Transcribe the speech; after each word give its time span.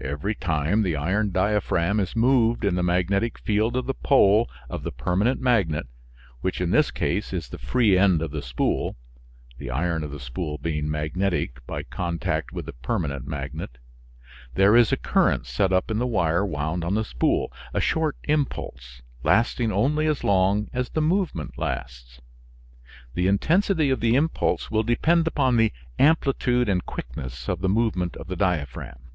Every 0.00 0.34
time 0.34 0.80
the 0.80 0.96
iron 0.96 1.30
diaphragm 1.30 2.00
is 2.00 2.16
moved 2.16 2.64
in 2.64 2.74
the 2.74 2.82
magnetic 2.82 3.38
field 3.38 3.76
of 3.76 3.84
the 3.84 3.92
pole 3.92 4.48
of 4.70 4.82
the 4.82 4.90
permanent 4.90 5.42
magnet, 5.42 5.86
which 6.40 6.62
in 6.62 6.70
this 6.70 6.90
case 6.90 7.34
is 7.34 7.50
the 7.50 7.58
free 7.58 7.98
end 7.98 8.22
of 8.22 8.30
the 8.30 8.40
spool 8.40 8.96
(the 9.58 9.68
iron 9.70 10.02
of 10.02 10.10
the 10.10 10.18
spool 10.20 10.56
being 10.56 10.90
magnetic 10.90 11.60
by 11.66 11.82
contact 11.82 12.50
with 12.50 12.64
the 12.64 12.72
permanent 12.72 13.26
magnet), 13.26 13.76
there 14.54 14.74
is 14.74 14.90
a 14.90 14.96
current 14.96 15.44
set 15.44 15.70
up 15.70 15.90
in 15.90 15.98
the 15.98 16.06
wire 16.06 16.46
wound 16.46 16.82
on 16.82 16.94
the 16.94 17.04
spool; 17.04 17.52
a 17.74 17.80
short 17.82 18.16
impulse, 18.24 19.02
lasting 19.22 19.70
only 19.70 20.06
as 20.06 20.24
long 20.24 20.66
as 20.72 20.88
the 20.88 21.02
movement 21.02 21.58
lasts. 21.58 22.22
The 23.12 23.26
intensity 23.26 23.90
of 23.90 24.00
the 24.00 24.16
impulse 24.16 24.70
will 24.70 24.82
depend 24.82 25.26
upon 25.26 25.58
the 25.58 25.74
amplitude 25.98 26.70
and 26.70 26.86
quickness 26.86 27.50
of 27.50 27.60
the 27.60 27.68
movement 27.68 28.16
of 28.16 28.28
the 28.28 28.36
diaphragm. 28.36 29.10